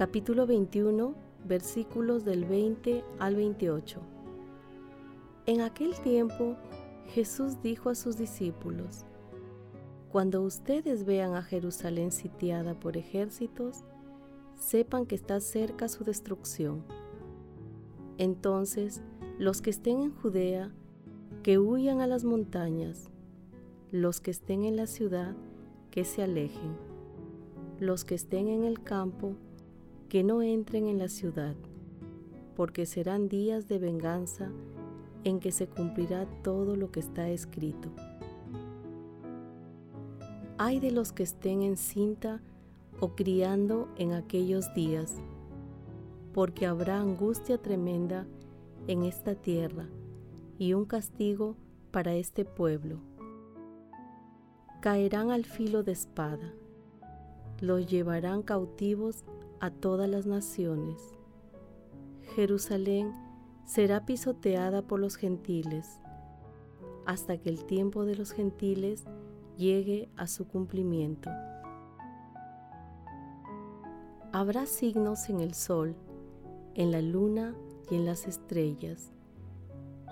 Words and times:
capítulo 0.00 0.46
21, 0.46 1.14
versículos 1.44 2.24
del 2.24 2.46
20 2.46 3.04
al 3.18 3.36
28. 3.36 4.00
En 5.44 5.60
aquel 5.60 5.92
tiempo 6.00 6.56
Jesús 7.08 7.60
dijo 7.62 7.90
a 7.90 7.94
sus 7.94 8.16
discípulos, 8.16 9.04
Cuando 10.10 10.40
ustedes 10.40 11.04
vean 11.04 11.34
a 11.34 11.42
Jerusalén 11.42 12.12
sitiada 12.12 12.72
por 12.80 12.96
ejércitos, 12.96 13.84
sepan 14.58 15.04
que 15.04 15.16
está 15.16 15.38
cerca 15.38 15.86
su 15.86 16.02
destrucción. 16.02 16.82
Entonces, 18.16 19.02
los 19.38 19.60
que 19.60 19.68
estén 19.68 20.00
en 20.00 20.14
Judea, 20.14 20.72
que 21.42 21.58
huyan 21.58 22.00
a 22.00 22.06
las 22.06 22.24
montañas, 22.24 23.10
los 23.90 24.22
que 24.22 24.30
estén 24.30 24.64
en 24.64 24.76
la 24.76 24.86
ciudad, 24.86 25.36
que 25.90 26.06
se 26.06 26.22
alejen. 26.22 26.74
Los 27.78 28.06
que 28.06 28.14
estén 28.14 28.48
en 28.48 28.64
el 28.64 28.82
campo, 28.82 29.36
que 30.10 30.24
no 30.24 30.42
entren 30.42 30.88
en 30.88 30.98
la 30.98 31.08
ciudad, 31.08 31.54
porque 32.56 32.84
serán 32.84 33.28
días 33.28 33.68
de 33.68 33.78
venganza 33.78 34.50
en 35.24 35.38
que 35.38 35.52
se 35.52 35.68
cumplirá 35.68 36.26
todo 36.42 36.76
lo 36.76 36.90
que 36.90 36.98
está 37.00 37.30
escrito. 37.30 37.88
Hay 40.58 40.80
de 40.80 40.90
los 40.90 41.12
que 41.12 41.22
estén 41.22 41.62
en 41.62 41.76
cinta 41.76 42.42
o 42.98 43.14
criando 43.14 43.88
en 43.96 44.12
aquellos 44.12 44.74
días, 44.74 45.14
porque 46.34 46.66
habrá 46.66 47.00
angustia 47.00 47.56
tremenda 47.56 48.26
en 48.88 49.04
esta 49.04 49.36
tierra 49.36 49.86
y 50.58 50.74
un 50.74 50.84
castigo 50.84 51.54
para 51.92 52.14
este 52.14 52.44
pueblo 52.44 52.98
caerán 54.80 55.30
al 55.30 55.44
filo 55.44 55.82
de 55.82 55.92
espada, 55.92 56.52
los 57.60 57.86
llevarán 57.86 58.42
cautivos 58.42 59.24
a 59.60 59.70
todas 59.70 60.08
las 60.08 60.26
naciones. 60.26 61.14
Jerusalén 62.34 63.12
será 63.64 64.06
pisoteada 64.06 64.82
por 64.82 65.00
los 65.00 65.16
gentiles, 65.16 66.00
hasta 67.06 67.38
que 67.38 67.50
el 67.50 67.64
tiempo 67.64 68.04
de 68.04 68.16
los 68.16 68.32
gentiles 68.32 69.04
llegue 69.56 70.08
a 70.16 70.26
su 70.26 70.46
cumplimiento. 70.46 71.30
Habrá 74.32 74.66
signos 74.66 75.28
en 75.28 75.40
el 75.40 75.54
sol, 75.54 75.94
en 76.74 76.92
la 76.92 77.02
luna 77.02 77.54
y 77.90 77.96
en 77.96 78.06
las 78.06 78.26
estrellas, 78.26 79.12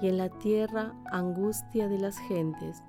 y 0.02 0.08
en 0.08 0.18
la 0.18 0.28
tierra 0.28 0.94
angustia 1.10 1.88
de 1.88 1.98
las 1.98 2.18
gentes, 2.18 2.82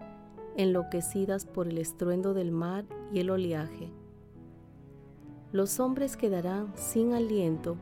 enloquecidas 0.57 1.45
por 1.45 1.67
el 1.67 1.77
estruendo 1.77 2.33
del 2.33 2.51
mar 2.51 2.85
y 3.13 3.19
el 3.19 3.29
oleaje. 3.29 3.91
Los 5.51 5.79
hombres 5.79 6.15
quedarán 6.15 6.71
sin 6.75 7.13
aliento 7.13 7.75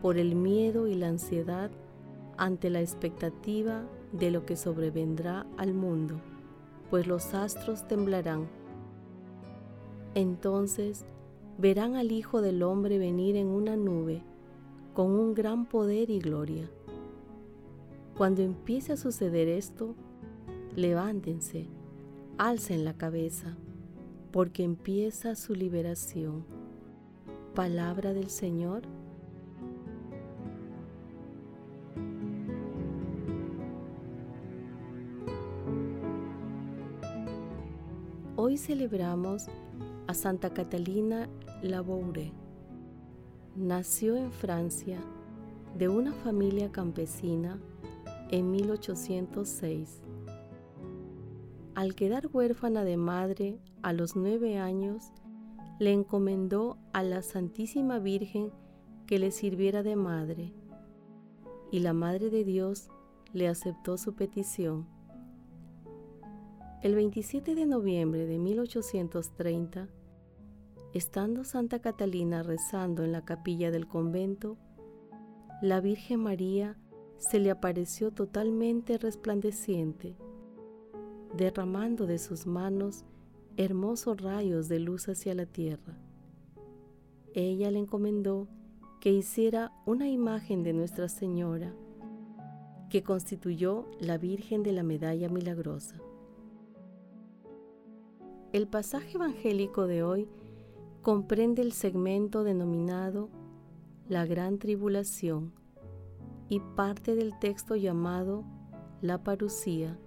por 0.00 0.18
el 0.18 0.34
miedo 0.34 0.88
y 0.88 0.94
la 0.94 1.08
ansiedad 1.08 1.70
ante 2.36 2.70
la 2.70 2.80
expectativa 2.80 3.84
de 4.12 4.30
lo 4.30 4.44
que 4.44 4.56
sobrevendrá 4.56 5.46
al 5.56 5.74
mundo, 5.74 6.20
pues 6.90 7.06
los 7.06 7.34
astros 7.34 7.86
temblarán. 7.86 8.48
Entonces 10.14 11.04
verán 11.58 11.96
al 11.96 12.10
Hijo 12.10 12.42
del 12.42 12.62
Hombre 12.62 12.98
venir 12.98 13.36
en 13.36 13.46
una 13.46 13.76
nube 13.76 14.22
con 14.94 15.12
un 15.12 15.34
gran 15.34 15.66
poder 15.66 16.10
y 16.10 16.18
gloria. 16.18 16.68
Cuando 18.16 18.42
empiece 18.42 18.92
a 18.92 18.96
suceder 18.96 19.48
esto, 19.48 19.94
levántense 20.74 21.68
alcen 22.38 22.84
la 22.84 22.94
cabeza, 22.94 23.56
porque 24.32 24.64
empieza 24.64 25.36
su 25.36 25.54
liberación. 25.54 26.44
Palabra 27.54 28.14
del 28.14 28.30
Señor. 28.30 28.82
Hoy 38.36 38.56
celebramos 38.56 39.48
a 40.06 40.14
Santa 40.14 40.50
Catalina 40.54 41.28
Laboure. 41.62 42.32
Nació 43.54 44.16
en 44.16 44.32
Francia 44.32 44.98
de 45.76 45.88
una 45.88 46.12
familia 46.12 46.72
campesina 46.72 47.58
en 48.30 48.50
1806 48.50 50.00
al 51.74 51.94
quedar 51.94 52.28
huérfana 52.32 52.84
de 52.84 52.96
madre 52.96 53.58
a 53.82 53.92
los 53.92 54.14
nueve 54.14 54.58
años, 54.58 55.10
le 55.82 55.90
encomendó 55.92 56.78
a 56.92 57.02
la 57.02 57.22
Santísima 57.22 57.98
Virgen 57.98 58.52
que 59.04 59.18
le 59.18 59.32
sirviera 59.32 59.82
de 59.82 59.96
madre, 59.96 60.52
y 61.72 61.80
la 61.80 61.92
Madre 61.92 62.30
de 62.30 62.44
Dios 62.44 62.88
le 63.32 63.48
aceptó 63.48 63.98
su 63.98 64.14
petición. 64.14 64.86
El 66.82 66.94
27 66.94 67.56
de 67.56 67.66
noviembre 67.66 68.26
de 68.26 68.38
1830, 68.38 69.88
estando 70.94 71.42
Santa 71.42 71.80
Catalina 71.80 72.44
rezando 72.44 73.02
en 73.02 73.10
la 73.10 73.24
capilla 73.24 73.72
del 73.72 73.88
convento, 73.88 74.58
la 75.62 75.80
Virgen 75.80 76.20
María 76.20 76.78
se 77.18 77.40
le 77.40 77.50
apareció 77.50 78.12
totalmente 78.12 78.98
resplandeciente 78.98 80.16
derramando 81.36 82.06
de 82.06 82.18
sus 82.18 82.46
manos 82.46 83.04
hermosos 83.56 84.20
rayos 84.20 84.68
de 84.68 84.78
luz 84.78 85.08
hacia 85.08 85.34
la 85.34 85.46
tierra. 85.46 85.98
Ella 87.34 87.70
le 87.70 87.78
encomendó 87.78 88.48
que 89.00 89.10
hiciera 89.10 89.72
una 89.86 90.08
imagen 90.08 90.62
de 90.62 90.72
Nuestra 90.72 91.08
Señora, 91.08 91.74
que 92.88 93.02
constituyó 93.02 93.86
la 94.00 94.18
Virgen 94.18 94.62
de 94.62 94.72
la 94.72 94.82
Medalla 94.82 95.28
Milagrosa. 95.28 95.96
El 98.52 98.68
pasaje 98.68 99.16
evangélico 99.16 99.86
de 99.86 100.02
hoy 100.02 100.28
comprende 101.00 101.62
el 101.62 101.72
segmento 101.72 102.44
denominado 102.44 103.30
la 104.08 104.26
Gran 104.26 104.58
Tribulación 104.58 105.52
y 106.48 106.60
parte 106.60 107.14
del 107.14 107.38
texto 107.38 107.76
llamado 107.76 108.44
la 109.00 109.24
Parucía 109.24 109.98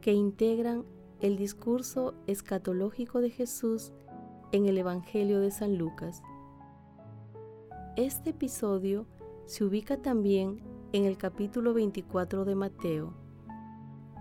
que 0.00 0.12
integran 0.12 0.84
el 1.20 1.36
discurso 1.36 2.14
escatológico 2.28 3.20
de 3.20 3.30
Jesús 3.30 3.92
en 4.52 4.66
el 4.66 4.78
Evangelio 4.78 5.40
de 5.40 5.50
San 5.50 5.76
Lucas. 5.76 6.22
Este 7.96 8.30
episodio 8.30 9.06
se 9.46 9.64
ubica 9.64 9.96
también 9.96 10.62
en 10.92 11.04
el 11.04 11.18
capítulo 11.18 11.74
24 11.74 12.44
de 12.44 12.54
Mateo, 12.54 13.14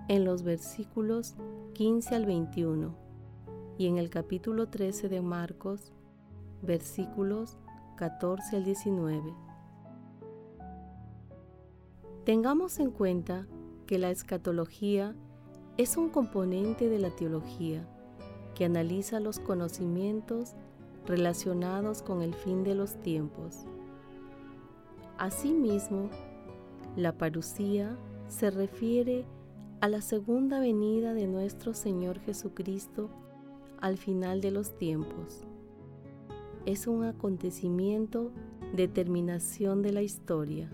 en 0.07 0.25
los 0.25 0.41
versículos 0.41 1.35
15 1.73 2.15
al 2.15 2.25
21, 2.25 2.95
y 3.77 3.85
en 3.85 3.99
el 3.99 4.09
capítulo 4.09 4.69
13 4.69 5.07
de 5.07 5.21
Marcos, 5.21 5.93
versículos 6.63 7.59
14 7.97 8.57
al 8.57 8.63
19. 8.63 9.35
Tengamos 12.25 12.79
en 12.79 12.89
cuenta 12.89 13.47
que 13.85 13.99
la 13.99 14.09
escatología 14.09 15.15
es 15.77 15.95
un 15.95 16.09
componente 16.09 16.89
de 16.89 16.97
la 16.97 17.11
teología 17.11 17.87
que 18.55 18.65
analiza 18.65 19.19
los 19.19 19.39
conocimientos 19.39 20.55
relacionados 21.05 22.01
con 22.01 22.23
el 22.23 22.33
fin 22.33 22.63
de 22.63 22.73
los 22.73 22.95
tiempos. 23.01 23.65
Asimismo, 25.19 26.09
la 26.95 27.15
parucía 27.17 27.95
se 28.27 28.49
refiere 28.49 29.25
a 29.79 29.87
la 29.87 30.01
segunda 30.01 30.59
venida 30.59 31.13
de 31.13 31.27
nuestro 31.27 31.75
Señor 31.75 32.19
Jesucristo 32.19 33.11
al 33.79 33.97
final 33.97 34.41
de 34.41 34.49
los 34.49 34.75
tiempos. 34.79 35.43
Es 36.65 36.87
un 36.87 37.03
acontecimiento 37.03 38.31
de 38.75 38.87
terminación 38.87 39.83
de 39.83 39.91
la 39.91 40.01
historia. 40.01 40.71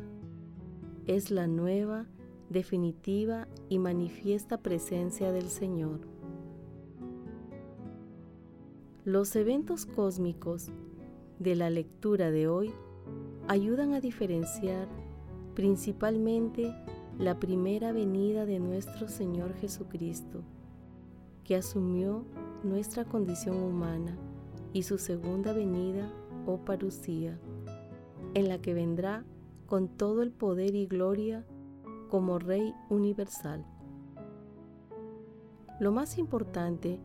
Es 1.06 1.30
la 1.30 1.48
nueva, 1.48 2.06
definitiva 2.54 3.48
y 3.68 3.80
manifiesta 3.80 4.58
presencia 4.60 5.34
del 5.34 5.50
Señor. 5.50 6.00
Los 9.04 9.36
eventos 9.36 9.86
cósmicos 9.86 10.70
de 11.40 11.56
la 11.56 11.70
lectura 11.70 12.32
de 12.32 12.48
hoy 12.48 12.72
ayudan 13.50 13.94
a 13.94 14.00
diferenciar 14.00 14.88
principalmente 15.56 16.74
la 17.20 17.40
primera 17.40 17.92
venida 17.92 18.46
de 18.46 18.60
nuestro 18.60 19.10
Señor 19.10 19.54
Jesucristo, 19.56 20.42
que 21.44 21.58
asumió 21.58 22.24
nuestra 22.64 23.04
condición 23.04 23.58
humana, 23.58 24.18
y 24.72 24.84
su 24.84 24.98
segunda 24.98 25.54
venida, 25.54 26.12
o 26.48 26.58
parucía, 26.58 27.38
en 28.34 28.50
la 28.50 28.60
que 28.60 28.74
vendrá 28.74 29.24
con 29.68 29.88
todo 29.88 30.24
el 30.24 30.32
poder 30.32 30.74
y 30.76 30.88
gloria 30.88 31.46
como 32.14 32.38
Rey 32.38 32.76
universal. 32.92 33.66
Lo 35.80 35.92
más 35.92 36.20
importante 36.20 37.00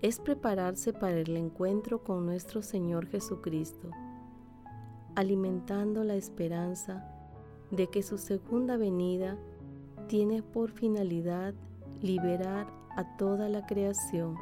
es 0.00 0.20
prepararse 0.20 0.92
para 0.92 1.18
el 1.18 1.36
encuentro 1.36 2.04
con 2.04 2.24
nuestro 2.24 2.62
Señor 2.62 3.08
Jesucristo, 3.08 3.90
alimentando 5.16 6.04
la 6.04 6.14
esperanza 6.14 7.04
de 7.72 7.88
que 7.88 8.04
su 8.04 8.16
segunda 8.16 8.76
venida 8.76 9.36
tiene 10.06 10.44
por 10.44 10.70
finalidad 10.70 11.52
liberar 12.00 12.68
a 12.96 13.16
toda 13.16 13.48
la 13.48 13.66
creación. 13.66 14.36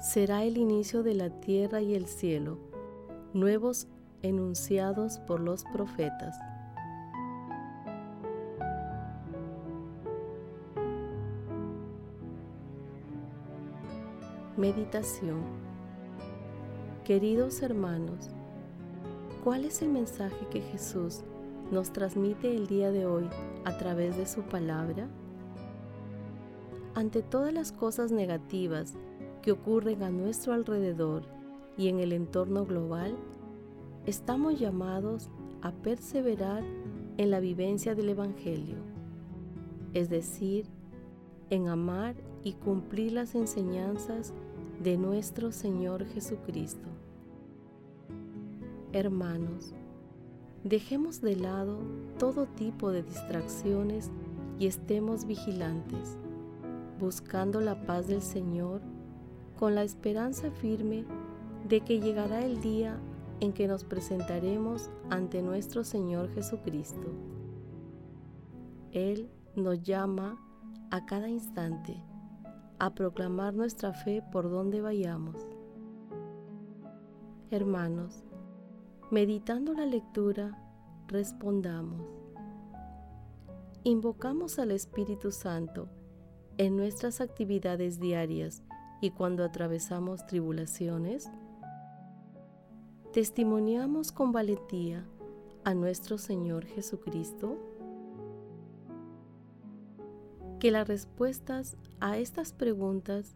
Será 0.00 0.44
el 0.44 0.56
inicio 0.56 1.02
de 1.02 1.16
la 1.16 1.28
tierra 1.28 1.82
y 1.82 1.94
el 1.94 2.06
cielo, 2.06 2.56
nuevos 3.34 3.88
enunciados 4.22 5.18
por 5.18 5.38
los 5.38 5.64
profetas. 5.64 6.34
Meditación 14.62 15.40
Queridos 17.04 17.62
hermanos, 17.62 18.30
¿cuál 19.42 19.64
es 19.64 19.82
el 19.82 19.88
mensaje 19.88 20.46
que 20.52 20.60
Jesús 20.60 21.24
nos 21.72 21.92
transmite 21.92 22.54
el 22.54 22.68
día 22.68 22.92
de 22.92 23.04
hoy 23.04 23.28
a 23.64 23.76
través 23.76 24.16
de 24.16 24.24
su 24.24 24.42
palabra? 24.42 25.08
Ante 26.94 27.22
todas 27.22 27.52
las 27.52 27.72
cosas 27.72 28.12
negativas 28.12 28.94
que 29.42 29.50
ocurren 29.50 30.04
a 30.04 30.10
nuestro 30.10 30.52
alrededor 30.52 31.24
y 31.76 31.88
en 31.88 31.98
el 31.98 32.12
entorno 32.12 32.64
global, 32.64 33.16
estamos 34.06 34.60
llamados 34.60 35.28
a 35.62 35.72
perseverar 35.72 36.62
en 37.16 37.32
la 37.32 37.40
vivencia 37.40 37.96
del 37.96 38.10
Evangelio, 38.10 38.76
es 39.92 40.08
decir, 40.08 40.66
en 41.50 41.66
amar 41.66 42.14
y 42.44 42.52
cumplir 42.52 43.10
las 43.10 43.34
enseñanzas 43.34 44.32
de 44.82 44.96
nuestro 44.96 45.52
Señor 45.52 46.04
Jesucristo. 46.06 46.88
Hermanos, 48.92 49.72
dejemos 50.64 51.20
de 51.20 51.36
lado 51.36 51.78
todo 52.18 52.46
tipo 52.46 52.90
de 52.90 53.04
distracciones 53.04 54.10
y 54.58 54.66
estemos 54.66 55.24
vigilantes, 55.24 56.18
buscando 56.98 57.60
la 57.60 57.86
paz 57.86 58.08
del 58.08 58.22
Señor 58.22 58.80
con 59.56 59.76
la 59.76 59.84
esperanza 59.84 60.50
firme 60.50 61.04
de 61.68 61.80
que 61.82 62.00
llegará 62.00 62.44
el 62.44 62.60
día 62.60 62.98
en 63.38 63.52
que 63.52 63.68
nos 63.68 63.84
presentaremos 63.84 64.90
ante 65.10 65.42
nuestro 65.42 65.84
Señor 65.84 66.28
Jesucristo. 66.34 67.06
Él 68.90 69.30
nos 69.54 69.80
llama 69.82 70.38
a 70.90 71.06
cada 71.06 71.28
instante 71.28 72.02
a 72.82 72.90
proclamar 72.90 73.54
nuestra 73.54 73.92
fe 73.92 74.24
por 74.32 74.50
donde 74.50 74.80
vayamos. 74.80 75.36
Hermanos, 77.52 78.24
meditando 79.08 79.72
la 79.72 79.86
lectura, 79.86 80.58
respondamos. 81.06 82.02
Invocamos 83.84 84.58
al 84.58 84.72
Espíritu 84.72 85.30
Santo 85.30 85.90
en 86.58 86.76
nuestras 86.76 87.20
actividades 87.20 88.00
diarias 88.00 88.64
y 89.00 89.10
cuando 89.10 89.44
atravesamos 89.44 90.26
tribulaciones. 90.26 91.30
Testimoniamos 93.12 94.10
con 94.10 94.32
valentía 94.32 95.06
a 95.62 95.72
nuestro 95.74 96.18
Señor 96.18 96.64
Jesucristo 96.64 97.58
que 100.62 100.70
las 100.70 100.86
respuestas 100.86 101.76
a 101.98 102.18
estas 102.18 102.52
preguntas 102.52 103.34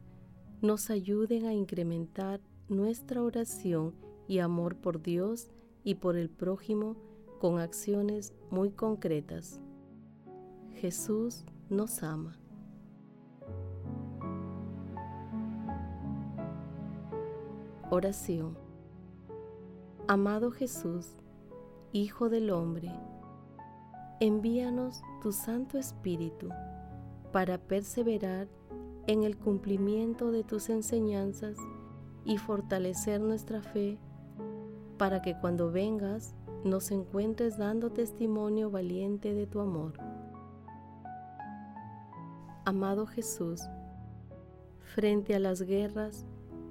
nos 0.63 0.91
ayuden 0.91 1.47
a 1.47 1.53
incrementar 1.53 2.41
nuestra 2.69 3.21
oración 3.21 3.97
y 4.29 4.39
amor 4.39 4.77
por 4.77 5.03
Dios 5.03 5.51
y 5.83 5.97
por 5.97 6.17
el 6.17 6.31
prójimo 6.31 6.95
con 7.41 7.59
acciones 7.59 8.33
muy 8.49 8.71
concretas. 8.71 9.61
Jesús 10.75 11.45
nos 11.69 12.05
ama. 12.05 12.39
Oración. 17.91 18.57
Amado 20.07 20.53
Jesús, 20.53 21.17
Hijo 21.91 22.29
del 22.29 22.51
Hombre, 22.51 22.93
envíanos 24.21 25.03
tu 25.21 25.33
Santo 25.33 25.77
Espíritu 25.77 26.51
para 27.37 27.59
perseverar 27.59 28.49
en 29.07 29.23
el 29.23 29.37
cumplimiento 29.37 30.33
de 30.33 30.43
tus 30.43 30.71
enseñanzas 30.71 31.59
y 32.25 32.39
fortalecer 32.39 33.21
nuestra 33.21 33.61
fe, 33.61 33.99
para 34.97 35.21
que 35.21 35.39
cuando 35.39 35.71
vengas 35.71 36.35
nos 36.65 36.91
encuentres 36.91 37.59
dando 37.59 37.91
testimonio 37.93 38.71
valiente 38.71 39.35
de 39.35 39.47
tu 39.47 39.61
amor. 39.61 39.93
Amado 42.65 43.07
Jesús, 43.07 43.61
frente 44.95 45.35
a 45.35 45.39
las 45.39 45.61
guerras, 45.61 46.25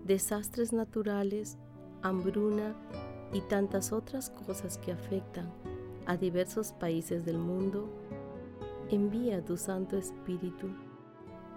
desastres 0.03 0.73
naturales, 0.73 1.59
hambruna 2.01 2.73
y 3.31 3.41
tantas 3.41 3.91
otras 3.91 4.31
cosas 4.31 4.79
que 4.79 4.91
afectan 4.91 5.47
a 6.07 6.17
diversos 6.17 6.71
países 6.71 7.23
del 7.23 7.37
mundo, 7.37 7.87
envía 8.89 9.43
tu 9.43 9.57
Santo 9.57 9.97
Espíritu 9.97 10.67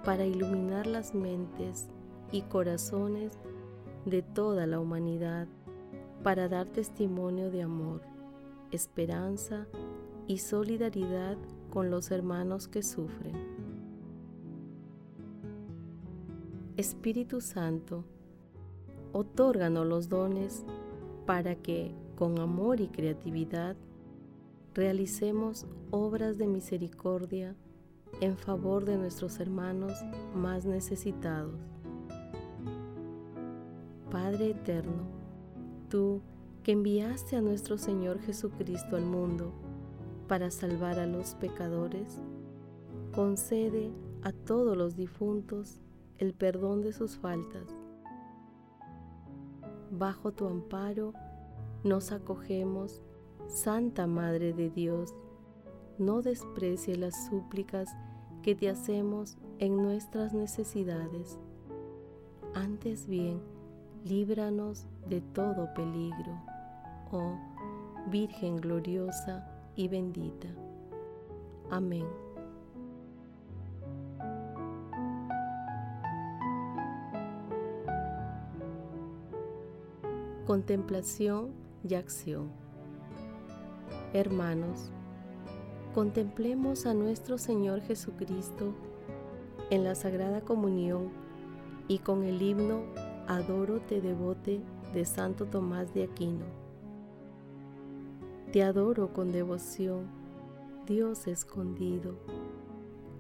para 0.05 0.25
iluminar 0.25 0.87
las 0.87 1.15
mentes 1.15 1.89
y 2.33 2.43
corazones 2.43 3.39
de 4.05 4.23
toda 4.23 4.67
la 4.67 4.81
humanidad, 4.81 5.49
para 6.23 6.49
dar 6.49 6.67
testimonio 6.67 7.51
de 7.51 7.63
amor, 7.63 8.03
esperanza 8.71 9.67
y 10.27 10.39
solidaridad 10.39 11.37
con 11.71 11.91
los 11.91 12.11
hermanos 12.11 12.69
que 12.69 12.83
sufren. 12.83 13.37
Espíritu 16.77 17.41
Santo, 17.41 18.05
otórganos 19.13 19.87
los 19.87 20.09
dones 20.09 20.65
para 21.27 21.57
que, 21.57 21.93
con 22.17 22.39
amor 22.39 22.81
y 22.81 22.89
creatividad, 22.89 23.77
realicemos 24.79 25.67
obras 25.91 26.39
de 26.39 26.47
misericordia 26.47 27.57
en 28.21 28.37
favor 28.37 28.85
de 28.85 28.97
nuestros 28.97 29.41
hermanos 29.41 29.93
más 30.37 30.67
necesitados. 30.67 31.59
Padre 34.09 34.51
eterno, 34.51 35.03
tú 35.89 36.23
que 36.63 36.71
enviaste 36.71 37.35
a 37.35 37.41
nuestro 37.41 37.77
Señor 37.77 38.21
Jesucristo 38.21 38.95
al 38.95 39.05
mundo 39.05 39.53
para 40.29 40.49
salvar 40.53 41.01
a 41.01 41.09
los 41.09 41.35
pecadores, 41.35 42.23
concede 43.13 43.91
a 44.23 44.31
todos 44.31 44.77
los 44.77 44.95
difuntos 44.95 45.81
el 46.19 46.35
perdón 46.35 46.83
de 46.83 46.93
sus 46.93 47.17
faltas. 47.17 47.75
Bajo 49.91 50.31
tu 50.31 50.47
amparo 50.47 51.15
nos 51.83 52.13
acogemos 52.13 53.03
Santa 53.49 54.07
Madre 54.07 54.53
de 54.53 54.71
Dios, 54.71 55.15
no 55.99 56.23
desprecie 56.23 56.97
las 56.97 57.27
súplicas 57.29 57.89
que 58.43 58.55
te 58.55 58.69
hacemos 58.69 59.37
en 59.59 59.77
nuestras 59.77 60.33
necesidades. 60.33 61.39
Antes 62.55 63.09
bien, 63.09 63.41
líbranos 64.05 64.87
de 65.09 65.21
todo 65.21 65.73
peligro, 65.75 66.41
oh 67.11 67.37
Virgen 68.11 68.57
gloriosa 68.57 69.47
y 69.77 69.89
bendita. 69.89 70.49
Amén. 71.71 72.07
Contemplación 80.47 81.51
y 81.87 81.95
acción. 81.95 82.68
Hermanos, 84.15 84.91
contemplemos 85.95 86.87
a 86.87 86.95
nuestro 86.95 87.37
Señor 87.37 87.83
Jesucristo 87.83 88.73
en 89.69 89.85
la 89.85 89.95
Sagrada 89.95 90.41
Comunión 90.41 91.11
y 91.89 91.99
con 91.99 92.25
el 92.25 92.41
himno 92.41 92.85
Adoro 93.27 93.81
te 93.81 94.01
devote 94.01 94.63
de 94.95 95.05
Santo 95.05 95.45
Tomás 95.45 95.93
de 95.93 96.05
Aquino. 96.05 96.47
Te 98.51 98.63
adoro 98.63 99.13
con 99.13 99.31
devoción, 99.31 100.07
Dios 100.87 101.27
escondido, 101.27 102.15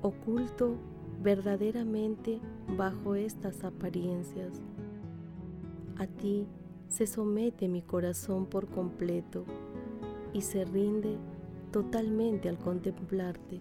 oculto 0.00 0.76
verdaderamente 1.22 2.40
bajo 2.78 3.14
estas 3.14 3.62
apariencias. 3.62 4.62
A 5.98 6.06
ti 6.06 6.46
se 6.88 7.06
somete 7.06 7.68
mi 7.68 7.82
corazón 7.82 8.46
por 8.46 8.68
completo 8.68 9.44
y 10.32 10.42
se 10.42 10.64
rinde 10.64 11.16
totalmente 11.70 12.48
al 12.48 12.58
contemplarte. 12.58 13.60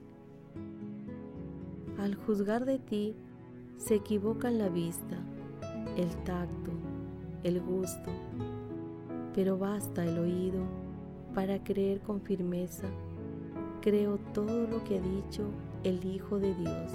Al 1.98 2.16
juzgar 2.16 2.66
de 2.66 2.80
ti, 2.80 3.16
se 3.78 3.96
equivocan 3.96 4.58
la 4.58 4.70
vista, 4.70 5.18
el 5.96 6.10
tacto, 6.24 6.72
el 7.44 7.62
gusto, 7.62 8.12
pero 9.34 9.58
basta 9.58 10.04
el 10.04 10.18
oído 10.18 10.64
para 11.34 11.64
creer 11.64 12.02
con 12.02 12.22
firmeza. 12.22 12.88
Creo 13.82 14.18
todo 14.34 14.68
lo 14.68 14.84
que 14.84 14.98
ha 14.98 15.02
dicho 15.02 15.50
el 15.84 16.04
Hijo 16.06 16.40
de 16.40 16.54
Dios. 16.56 16.92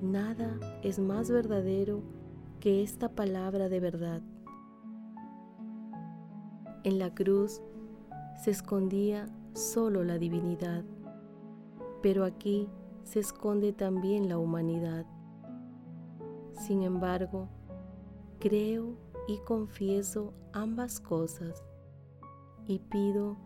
Nada 0.00 0.58
es 0.82 0.98
más 0.98 1.30
verdadero 1.30 2.00
que 2.60 2.82
esta 2.82 3.08
palabra 3.08 3.68
de 3.68 3.80
verdad. 3.80 4.22
En 6.84 6.98
la 6.98 7.14
cruz 7.14 7.60
se 8.42 8.50
escondía 8.50 9.28
solo 9.54 10.02
la 10.02 10.18
divinidad, 10.18 10.82
pero 12.02 12.24
aquí 12.24 12.68
se 13.04 13.20
esconde 13.20 13.72
también 13.72 14.28
la 14.28 14.36
humanidad. 14.36 15.06
Sin 16.54 16.82
embargo, 16.82 17.48
creo 18.40 18.96
y 19.28 19.38
confieso 19.38 20.34
ambas 20.52 20.98
cosas 20.98 21.62
y 22.66 22.80
pido 22.80 23.36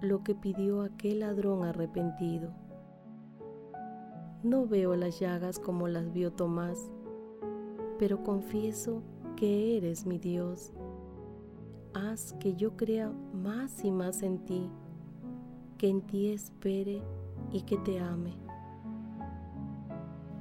lo 0.00 0.24
que 0.24 0.34
pidió 0.34 0.80
aquel 0.80 1.20
ladrón 1.20 1.62
arrepentido. 1.62 2.54
No 4.42 4.66
veo 4.66 4.96
las 4.96 5.20
llagas 5.20 5.58
como 5.58 5.86
las 5.86 6.14
vio 6.14 6.32
Tomás, 6.32 6.90
pero 7.98 8.22
confieso 8.22 9.02
que 9.36 9.76
eres 9.76 10.06
mi 10.06 10.18
Dios 10.18 10.72
haz 11.96 12.34
que 12.34 12.54
yo 12.54 12.76
crea 12.76 13.10
más 13.32 13.82
y 13.82 13.90
más 13.90 14.22
en 14.22 14.38
ti, 14.44 14.68
que 15.78 15.88
en 15.88 16.02
ti 16.02 16.30
espere 16.30 17.00
y 17.52 17.62
que 17.62 17.78
te 17.78 17.98
ame. 18.00 18.34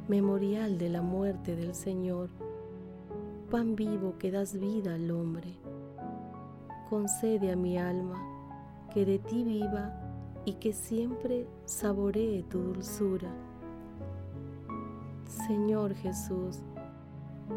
Memorial 0.10 0.78
de 0.78 0.90
la 0.90 1.02
muerte 1.02 1.56
del 1.56 1.74
Señor, 1.74 2.30
pan 3.50 3.76
vivo 3.76 4.18
que 4.20 4.32
das 4.32 4.60
vida 4.60 4.96
al 4.96 5.10
hombre. 5.12 5.56
Concede 6.90 7.52
a 7.52 7.56
mi 7.56 7.78
alma 7.78 8.22
que 8.94 9.06
de 9.06 9.18
ti 9.18 9.44
viva 9.46 9.94
y 10.44 10.54
que 10.56 10.74
siempre 10.74 11.48
saboree 11.64 12.44
tu 12.44 12.60
dulzura. 12.60 13.34
Señor 15.48 15.94
Jesús, 15.96 16.60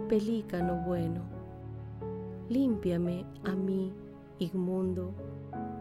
pelícano 0.08 0.84
bueno 0.86 1.37
límpiame 2.48 3.26
a 3.44 3.52
mí, 3.52 3.92
inmundo, 4.38 5.12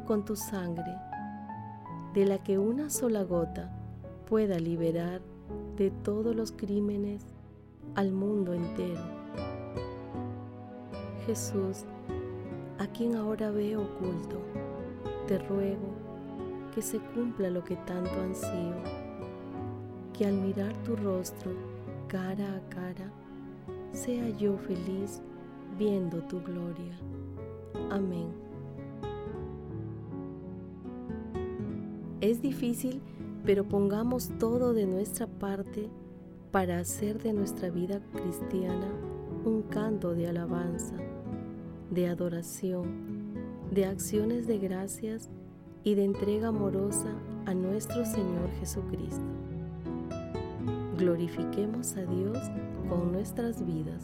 con 0.05 0.25
tu 0.25 0.35
sangre, 0.35 0.95
de 2.13 2.25
la 2.25 2.43
que 2.43 2.57
una 2.57 2.89
sola 2.89 3.23
gota 3.23 3.71
pueda 4.27 4.59
liberar 4.59 5.21
de 5.77 5.91
todos 5.91 6.35
los 6.35 6.51
crímenes 6.51 7.25
al 7.95 8.11
mundo 8.11 8.53
entero. 8.53 9.01
Jesús, 11.25 11.85
a 12.79 12.87
quien 12.87 13.15
ahora 13.15 13.51
veo 13.51 13.83
oculto, 13.83 14.41
te 15.27 15.37
ruego 15.37 15.95
que 16.75 16.81
se 16.81 16.99
cumpla 16.99 17.49
lo 17.49 17.63
que 17.63 17.75
tanto 17.77 18.11
ansío, 18.21 18.75
que 20.13 20.25
al 20.25 20.33
mirar 20.33 20.73
tu 20.83 20.95
rostro 20.95 21.51
cara 22.07 22.55
a 22.55 22.69
cara, 22.69 23.11
sea 23.91 24.29
yo 24.37 24.57
feliz 24.57 25.21
viendo 25.77 26.21
tu 26.23 26.41
gloria. 26.41 26.97
Amén. 27.89 28.27
Es 32.19 32.41
difícil, 32.41 33.01
pero 33.45 33.63
pongamos 33.63 34.29
todo 34.39 34.73
de 34.73 34.85
nuestra 34.85 35.27
parte 35.27 35.89
para 36.51 36.79
hacer 36.79 37.21
de 37.21 37.33
nuestra 37.33 37.69
vida 37.69 38.01
cristiana 38.13 38.87
un 39.45 39.61
canto 39.61 40.13
de 40.13 40.27
alabanza, 40.27 40.95
de 41.91 42.07
adoración, 42.07 42.87
de 43.71 43.85
acciones 43.85 44.47
de 44.47 44.57
gracias 44.57 45.29
y 45.83 45.95
de 45.95 46.03
entrega 46.05 46.49
amorosa 46.49 47.13
a 47.45 47.53
nuestro 47.53 48.05
Señor 48.05 48.49
Jesucristo. 48.59 49.23
Glorifiquemos 50.97 51.95
a 51.95 52.05
Dios 52.05 52.39
con 52.89 53.11
nuestras 53.11 53.65
vidas. 53.65 54.03